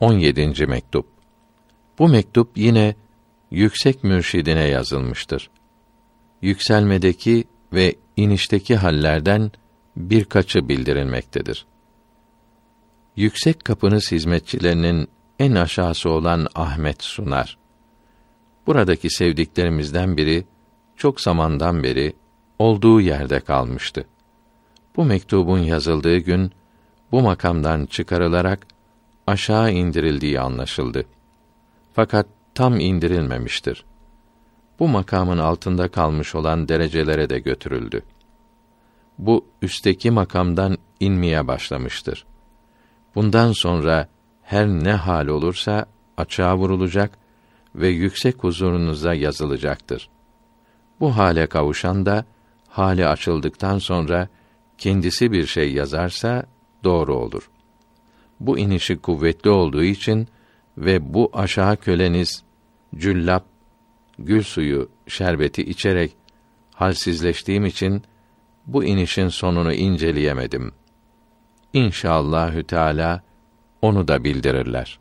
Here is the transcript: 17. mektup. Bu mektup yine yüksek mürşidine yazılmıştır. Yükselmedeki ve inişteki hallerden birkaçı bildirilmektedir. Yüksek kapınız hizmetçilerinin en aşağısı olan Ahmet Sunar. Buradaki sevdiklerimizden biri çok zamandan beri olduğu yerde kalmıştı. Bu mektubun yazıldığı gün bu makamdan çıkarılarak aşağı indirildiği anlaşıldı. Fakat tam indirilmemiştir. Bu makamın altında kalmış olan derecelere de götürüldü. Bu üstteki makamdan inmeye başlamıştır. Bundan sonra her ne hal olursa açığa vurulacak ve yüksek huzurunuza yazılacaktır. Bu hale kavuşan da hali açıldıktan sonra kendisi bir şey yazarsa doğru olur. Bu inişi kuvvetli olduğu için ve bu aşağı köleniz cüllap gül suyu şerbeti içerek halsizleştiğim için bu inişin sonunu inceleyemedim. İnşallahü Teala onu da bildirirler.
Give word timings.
17. 0.00 0.66
mektup. 0.66 1.06
Bu 1.98 2.08
mektup 2.08 2.50
yine 2.56 2.94
yüksek 3.50 4.04
mürşidine 4.04 4.64
yazılmıştır. 4.64 5.50
Yükselmedeki 6.42 7.44
ve 7.72 7.94
inişteki 8.16 8.76
hallerden 8.76 9.50
birkaçı 9.96 10.68
bildirilmektedir. 10.68 11.66
Yüksek 13.16 13.64
kapınız 13.64 14.12
hizmetçilerinin 14.12 15.08
en 15.38 15.54
aşağısı 15.54 16.10
olan 16.10 16.46
Ahmet 16.54 17.02
Sunar. 17.02 17.58
Buradaki 18.66 19.10
sevdiklerimizden 19.10 20.16
biri 20.16 20.44
çok 20.96 21.20
zamandan 21.20 21.82
beri 21.82 22.12
olduğu 22.58 23.00
yerde 23.00 23.40
kalmıştı. 23.40 24.04
Bu 24.96 25.04
mektubun 25.04 25.58
yazıldığı 25.58 26.18
gün 26.18 26.52
bu 27.12 27.22
makamdan 27.22 27.86
çıkarılarak 27.86 28.66
aşağı 29.28 29.72
indirildiği 29.72 30.40
anlaşıldı. 30.40 31.04
Fakat 31.92 32.26
tam 32.54 32.80
indirilmemiştir. 32.80 33.84
Bu 34.78 34.88
makamın 34.88 35.38
altında 35.38 35.88
kalmış 35.88 36.34
olan 36.34 36.68
derecelere 36.68 37.30
de 37.30 37.38
götürüldü. 37.38 38.02
Bu 39.18 39.46
üstteki 39.62 40.10
makamdan 40.10 40.78
inmeye 41.00 41.48
başlamıştır. 41.48 42.26
Bundan 43.14 43.52
sonra 43.52 44.08
her 44.42 44.68
ne 44.68 44.92
hal 44.92 45.26
olursa 45.26 45.86
açığa 46.16 46.56
vurulacak 46.56 47.18
ve 47.74 47.88
yüksek 47.88 48.44
huzurunuza 48.44 49.14
yazılacaktır. 49.14 50.08
Bu 51.00 51.16
hale 51.16 51.46
kavuşan 51.46 52.06
da 52.06 52.24
hali 52.68 53.06
açıldıktan 53.06 53.78
sonra 53.78 54.28
kendisi 54.78 55.32
bir 55.32 55.46
şey 55.46 55.72
yazarsa 55.72 56.44
doğru 56.84 57.14
olur. 57.14 57.50
Bu 58.40 58.58
inişi 58.58 58.98
kuvvetli 58.98 59.50
olduğu 59.50 59.82
için 59.82 60.28
ve 60.78 61.14
bu 61.14 61.30
aşağı 61.32 61.76
köleniz 61.76 62.42
cüllap 62.96 63.44
gül 64.18 64.42
suyu 64.42 64.88
şerbeti 65.06 65.62
içerek 65.62 66.16
halsizleştiğim 66.74 67.66
için 67.66 68.02
bu 68.66 68.84
inişin 68.84 69.28
sonunu 69.28 69.72
inceleyemedim. 69.72 70.72
İnşallahü 71.72 72.64
Teala 72.64 73.22
onu 73.82 74.08
da 74.08 74.24
bildirirler. 74.24 74.98